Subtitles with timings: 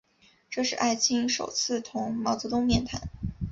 [0.49, 2.99] 这是艾青首次同毛泽东面谈。